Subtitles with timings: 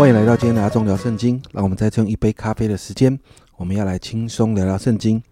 [0.00, 1.38] 欢迎来到今天的阿忠聊圣经。
[1.52, 3.20] 让我们再用一杯咖啡的时间，
[3.58, 5.22] 我们要来轻松聊聊圣经。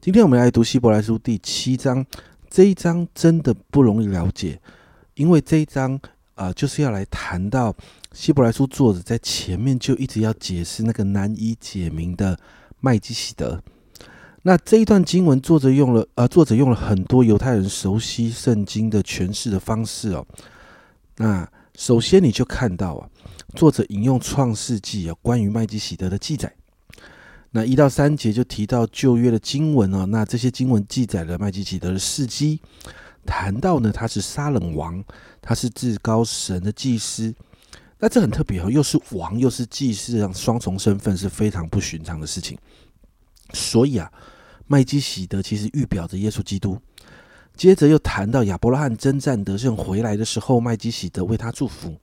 [0.00, 2.06] 今天我们来读希伯来书第七章。
[2.48, 4.60] 这一章真的不容易了解，
[5.14, 5.98] 因为这一章
[6.36, 7.74] 啊，就是要来谈到
[8.12, 12.38] 希伯来书作者在前面就一直要解释那个难以解明的
[12.78, 13.60] 麦基喜德。
[14.42, 20.24] 那这一段经文，作者用了呃，作者用了很多犹太人熟悉圣经的诠释的方式哦。
[21.16, 23.08] 那首先你就看到啊，
[23.56, 26.54] 作者引用创世纪啊关于麦基喜德的记载。
[27.50, 32.60] 那一到三节就提到旧约的经文哦，那这些经文记载了麦基喜德的事迹，
[33.26, 35.02] 谈到呢他是沙冷王，
[35.40, 37.34] 他是至高神的祭司，
[37.98, 42.56] 那这很特别哦，又是王又是祭司，这样双重身份是非常不寻常的事情。
[43.52, 44.10] 所以啊，
[44.66, 46.78] 麦基喜德其实预表着耶稣基督。
[47.56, 51.94] 接着又谈到亚伯拉罕征战得胜回来的时候，麦基喜德为他祝福，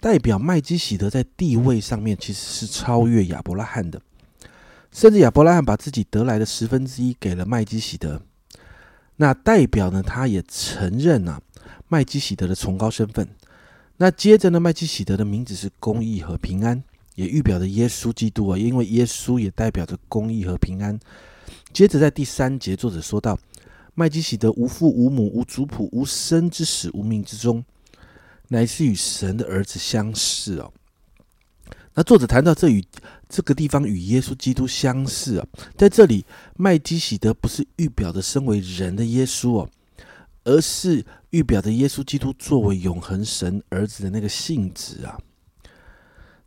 [0.00, 4.00] 代表麦基喜德在地位上面其实是超越亚伯拉罕的。
[4.92, 8.20] 甚至亚伯拉罕把自己得来的十分之一给了麦基喜德，
[9.16, 10.02] 那代表呢？
[10.02, 11.40] 他也承认啊
[11.88, 13.28] 麦基喜德的崇高身份。
[13.98, 16.82] 那接着呢，麦基喜德的名字是公义和平安，
[17.14, 20.98] 也预表着耶稣基督啊，因为耶稣也代表着公义和平安。
[21.72, 23.38] 接着在第三节，作者说到
[23.98, 27.64] 麦基喜德无父无母无族谱无生之始无名之中，
[28.48, 30.70] 乃是与神的儿子相似哦。
[31.94, 32.84] 那作者谈到这与
[33.26, 35.46] 这个地方与耶稣基督相似啊，
[35.78, 39.70] 在这里麦基喜德不是预表的身为人的耶稣哦，
[40.44, 45.18] 而是预表的耶稣基督作为永恒神儿子的那个性质啊。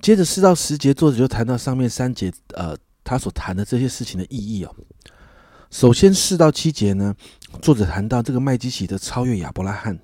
[0.00, 4.72] 接着四到十节，作者就谈到上面三节呃他所谈的这些事情的意义哦。
[5.72, 7.14] 首先四到七节呢，
[7.62, 9.98] 作者谈到这个麦基喜德超越亚伯拉罕。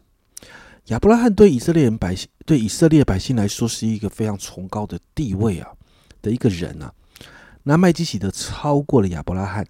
[0.87, 5.71] 亚伯拉罕对以色列人百姓，对以色列百姓来说是一个非常崇高的地位啊
[6.23, 6.91] 的一个人啊。
[7.65, 9.65] 那麦基喜德超过了亚伯拉罕。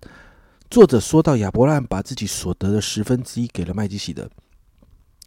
[0.71, 4.31] 作者说到亚伯拉罕把自己所得的十分之一给了麦基喜德，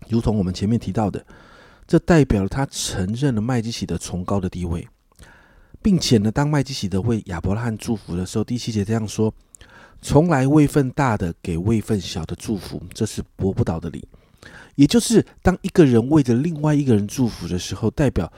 [0.08, 1.26] 如同我们前面提到的，
[1.86, 4.88] 这代表了他承认了麦基喜德崇高的地位，
[5.82, 9.34] 并且呢，当麦基喜德为亚伯拉罕祝福的时候，第七节这样说
[10.02, 14.08] ：“从来位份大的给位份小的祝福，这是驳不倒的理。”
[14.76, 18.32] 也就是当一个人为着另外一个人祝福的时候，代表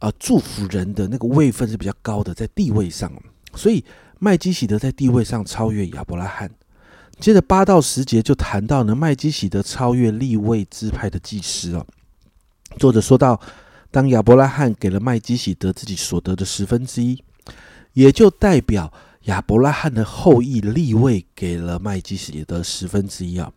[0.00, 3.10] 啊祝福人的那个位份是比较高的，在地位上，
[3.54, 3.82] 所以
[4.18, 6.50] 麦基喜德在地位上超越亚伯拉罕。
[7.18, 11.86] 接着八到十节就谈到呢，麦基喜德超越立位支派的祭司哦。
[12.78, 13.40] 作者说到，
[13.90, 17.22] 当亚伯拉罕给了麦基喜德自己所得的十分之一，
[17.94, 18.92] 也就代表
[19.26, 23.52] 亚伯拉罕的后裔立位给了麦基喜德十分之一啊。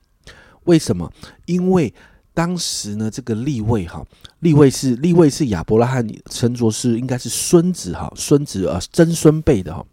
[0.66, 1.12] 为什么？
[1.46, 1.92] 因为
[2.34, 4.06] 当时呢，这个立位哈，
[4.40, 9.86] 立位是立位是亚伯拉罕称作是应该是孙子哈，孙子呃曾孙辈的哈，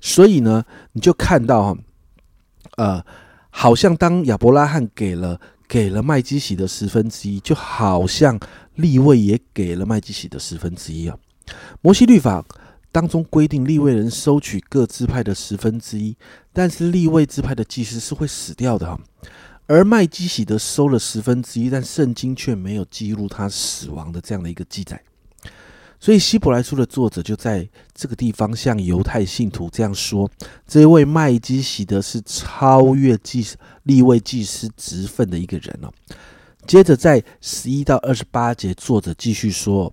[0.00, 1.78] 所以呢，你就看到哈，
[2.76, 3.04] 呃，
[3.50, 8.38] 好像当亚伯拉罕给了给了麦基喜的十分之一，就好像
[8.76, 11.16] 立位也给了麦基喜的十分之一啊。
[11.82, 12.44] 摩西律法
[12.94, 16.16] 当中规定，立位人收取各支派的十分之一，
[16.52, 18.96] 但是立位支派的祭司是会死掉的哈。
[19.66, 25.02] 而麦基喜德收了十分之一，但圣经却没有记录他死亡的这样的一个记载，
[25.98, 30.30] 所以希伯来书的作者就在这个地方向犹太信徒这样说：
[30.64, 33.44] 这位麦基喜德是超越祭
[33.82, 35.90] 立位祭司职分的一个人哦。
[36.64, 39.92] 接着在十一到二十八节，作者继续说：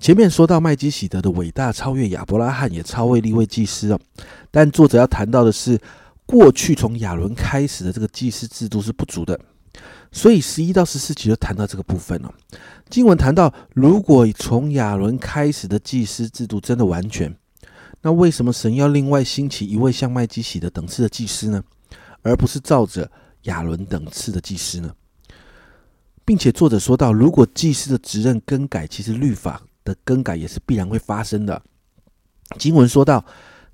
[0.00, 4.00] 前面说到麦基喜德的伟大，超越亚伯拉罕，也超越立位祭司哦。
[4.50, 5.78] 但作者要谈到的是。
[6.26, 9.36] 过去从亚伦开始的这个祭司制度是不足的，
[10.12, 12.32] 所以十一到十四节就谈到这个部分了。
[12.88, 17.36] 经文谈到，如果从亚伦开始的祭司制度真的完全，
[18.02, 21.60] 那为什么神要另外兴起一位像麦基喜德等次的祭司呢？
[22.22, 23.10] 而不是照着
[23.42, 24.94] 亚伦等次的祭司呢？
[26.24, 31.62] 并且作者说到，如果祭司的职任更改，其实律法的更改也是必然会发生的。
[32.58, 33.24] 经文说到。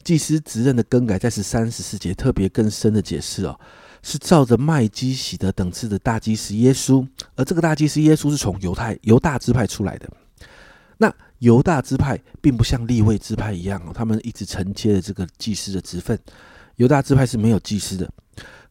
[0.05, 3.59] 祭司职任的更改，在十三十四节特别更深的解释哦，
[4.05, 7.05] 是照着麦基喜德等次的大祭司耶稣，
[7.35, 10.09] 而这个大祭司耶稣是从犹太犹大支派出来的。
[10.99, 16.17] 那犹大支派并不像立位支派一样哦，他们一直承接了这个祭司的职分。
[16.77, 18.09] 犹大支派是没有祭司的，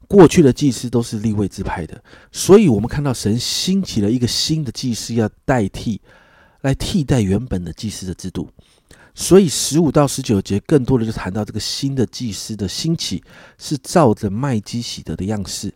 [0.07, 5.99] 过去的祭司都是立位支派的，所以我们看到神兴起了一个新的祭司，要代替
[6.65, 8.49] 来替代原本的祭司的制度。
[9.13, 13.23] 所以十五到十九节更多的就谈到这个新的祭司的兴起
[13.59, 15.71] 是照着麦基喜德的样式，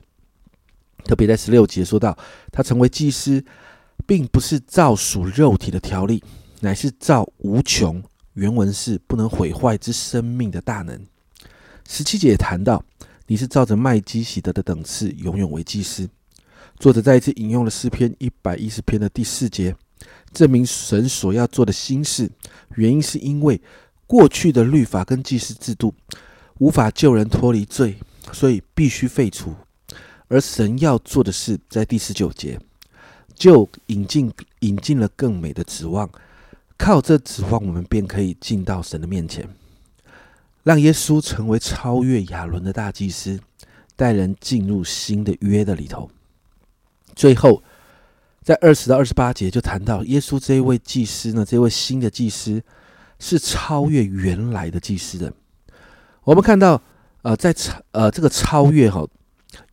[1.06, 2.18] 特别在十六节说到
[2.52, 3.46] 他成为祭司，
[4.08, 6.24] 并不是照属肉体的条例，
[6.62, 8.04] 乃是造无穷
[8.34, 11.06] 原文是不能毁坏之生命的大能。
[11.88, 12.84] 十七节也谈到，
[13.28, 16.10] 你是照着麦基喜德的等次，永远为祭司。
[16.78, 19.76] 作者再一次引用了诗篇一百一十篇的第四节，
[20.34, 22.30] 证明神所要做的心事。
[22.76, 23.60] 原因是因为
[24.06, 25.94] 过去的律法跟祭祀制度
[26.60, 27.98] 无法救人脱离罪，
[28.32, 29.56] 所以必须废除。
[30.28, 32.60] 而神要做的事，在第十九节
[33.34, 36.10] 就引进引进了更美的指望，
[36.78, 39.50] 靠这指望，我们便可以进到神的面前。
[40.62, 43.40] 让耶稣成为超越亚伦的大祭司，
[43.96, 46.12] 带人进入新的约的里头。
[47.16, 47.64] 最后，
[48.44, 52.62] 在二十到二十八节就谈到耶稣这一位祭司呢，这位新的祭司
[53.20, 55.32] 是超越原来的祭司的。
[56.24, 56.82] 我们看到，
[57.22, 59.06] 呃，在超呃这个超越哈，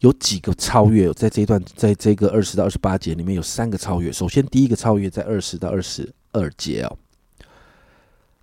[0.00, 4.10] 有几个超越，在这一段，在这个二十到二十八节里面有三个超越。
[4.10, 6.98] 首先，第一个超越在二十到二十二节哦。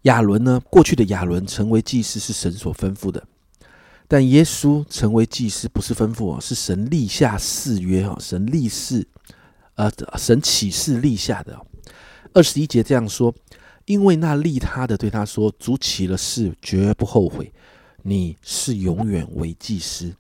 [0.03, 0.61] 亚伦呢？
[0.69, 3.25] 过去的亚伦成为祭司是神所吩咐的，
[4.07, 9.07] 但耶稣成为祭司不是吩咐哦，是神立下誓约哦，神立誓，
[9.75, 11.59] 呃，神启示立下的。
[12.33, 13.33] 二十一节这样说：
[13.85, 17.51] 因为那利他的对他说，主起了誓，绝不后悔。
[18.03, 20.13] 你是永远为祭司，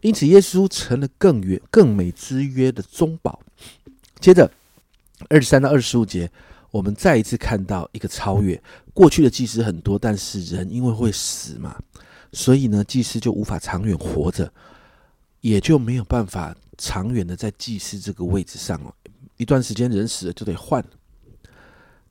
[0.00, 3.40] 因此耶稣成了更远、更美之约的中保。
[4.20, 4.50] 接着
[5.28, 6.30] 二十三到二十五节。
[6.72, 8.62] 我们再一次看到一个超越
[8.94, 11.76] 过去的祭司很多，但是人因为会死嘛，
[12.32, 14.52] 所以呢，祭司就无法长远活着，
[15.40, 18.94] 也就没有办法长远的在祭司这个位置上哦。
[19.36, 20.84] 一段时间人死了就得换。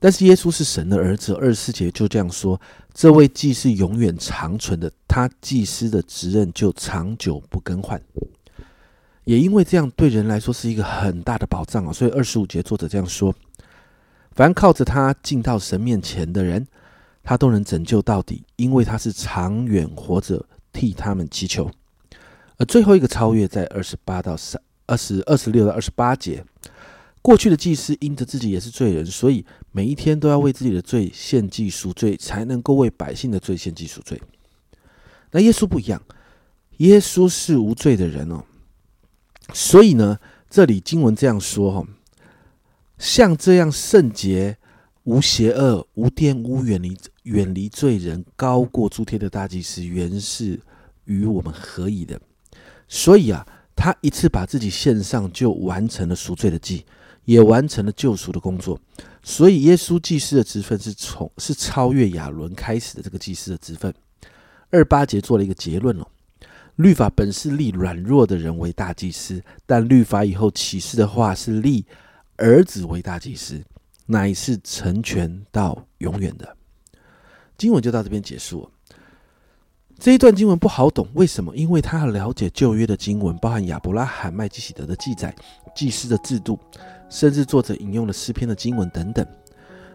[0.01, 2.59] 但是耶稣是神的儿子，二十四节就这样说：
[2.93, 8.01] 这位祭司永远长存的，他祭司的职任就长久不更换。
[9.25, 13.35] 也因为这样对人来说是一个很大的保障啊，所以二十五节作者这样说。
[14.31, 16.65] 凡靠着他进到神面前的人，
[17.21, 21.69] 他都能拯救到底，因为他是长远活着替他们祈求。
[22.59, 26.44] 而最后一个超越在二十八到三二十二十六到二十八节，
[27.21, 34.21] 过去的祭司因着自己也是罪人，所以每一天都要为自己的罪献祭赎罪，才能够为百姓的罪献祭赎罪。
[35.31, 36.01] 那耶稣不一样，
[36.77, 38.44] 耶稣是无罪的人哦，
[39.53, 40.19] 所以呢，
[40.50, 41.88] 这里经文这样说哈。
[42.97, 44.57] 像这样圣洁、
[45.03, 50.59] 无邪恶、无玷污、远离远离罪人、高过诸天的大祭司，原是
[51.06, 52.19] 与我们合宜的。
[52.89, 56.83] 所以啊，他一次把自己献上，就完成了赎罪的祭，
[57.24, 58.77] 也完成了救赎的工作。
[59.24, 63.94] 所以，耶稣祭司的职分是从是超越亚伦开始的这个祭司的职分。
[64.69, 66.07] 二八节做了一个结论哦：
[66.75, 71.85] 律法本是立软弱的人为大祭司，但律法以后启示的话是立。
[72.38, 73.62] 儿子为大祭司，
[74.06, 76.56] 乃是成全到永远的。
[77.57, 78.71] 经文就到这边结束。
[79.99, 81.53] 这一段经文不好懂，为什么？
[81.55, 85.35] 因为他要了解旧约的经文，包含亚伯拉罕、麦基喜德的记载、
[85.75, 86.57] 祭司的制度，
[87.09, 89.25] 甚至作者引用了诗篇的经文等等。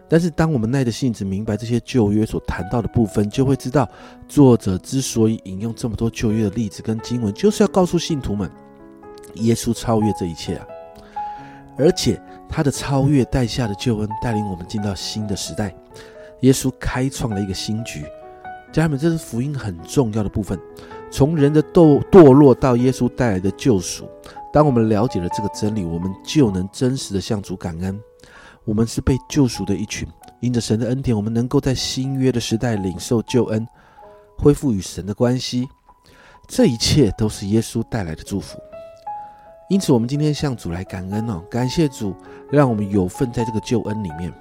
[0.07, 3.89] 但是，当我们耐着性子明白这些旧约所谈到的部分，就会知道，
[4.27, 8.49] 作者之所以引用这么多旧约的例子跟经文，就是要告诉信徒们，
[9.35, 10.67] 耶稣超越这一切啊！
[11.77, 12.21] 而且。
[12.47, 15.75] 他的超越带下的救恩，带领我们进到新的时代。
[16.41, 18.05] 耶稣开创了一个新局，
[18.75, 20.59] 家人们，这是福音很重要的部分。
[21.09, 24.05] 从人的堕堕落到耶稣带来的救赎，
[24.51, 27.97] 当我们了解了这个真理，我们就能真实的向主感恩。
[28.65, 30.05] 我们是被救赎的一群，
[30.41, 33.65] 因着神的恩典，我们能够在新约的时代领受救恩，
[34.37, 35.65] 恢复与神的关系。
[36.45, 38.59] 这一切都是耶稣带来的祝福。
[39.69, 42.13] 因此，我们今天向主来感恩哦，感谢主，
[42.51, 44.33] 让我们有份在这个救恩里面。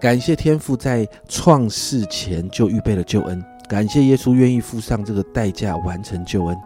[0.00, 6.60] 感谢天父在创世前就预备了救恩，感谢耶稣愿意付上这个代价完成救恩。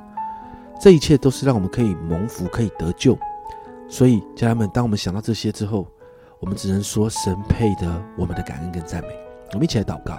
[0.80, 3.14] 这一切都是让我们可以蒙福，可以得救。
[3.90, 5.86] 所以，家人们，当我们想到这些之后，
[6.40, 9.08] 我们只能说神配得我们的感恩跟赞美。
[9.52, 10.18] 我们一起来祷告。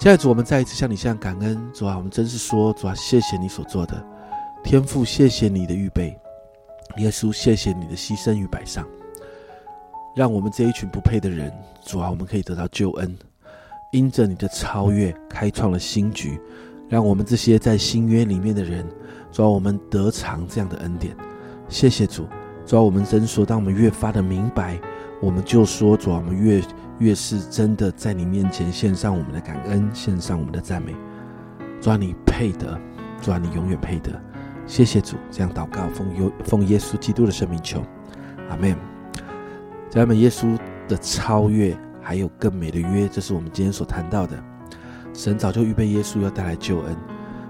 [0.00, 4.02] 现在主，我们再一次向你向感恩，主啊，我们真是说，主啊，谢谢你所做的，
[4.64, 6.18] 天父，谢谢你的预备。
[6.96, 8.88] 耶稣，谢谢你的牺牲与摆上，
[10.16, 11.52] 让我们这一群不配的人，
[11.84, 13.18] 主啊，我们可以得到救恩。
[13.90, 16.38] 因着你的超越，开创了新局，
[16.88, 18.86] 让我们这些在新约里面的人，
[19.32, 21.16] 主啊，我们得偿这样的恩典。
[21.68, 22.26] 谢谢主，
[22.66, 24.78] 主啊，我们真说，当我们越发的明白，
[25.22, 26.62] 我们就说，主啊，我们越
[26.98, 30.94] 越是真的在你面前献上我们的感恩，献上我们的赞美。
[31.80, 32.78] 主啊，你配得，
[33.22, 34.10] 主啊，你永远配得。
[34.66, 37.82] 谢谢主，这样祷告，奉耶奉耶稣基督的圣名求，
[38.50, 38.76] 阿门。
[39.88, 41.74] 家人们，耶稣的超越
[42.08, 43.06] 还有更美的约。
[43.06, 44.42] 这是我们今天所谈到的。
[45.12, 46.96] 神早就预备耶稣要带来救恩，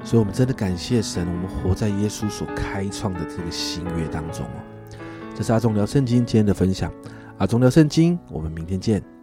[0.02, 4.98] 所以我们真的感谢神，我们活在耶稣所开创的这个新约当中哦。
[5.32, 6.92] 这是阿忠聊圣经今天的分享，
[7.36, 9.17] 阿忠聊圣经，我们明天见。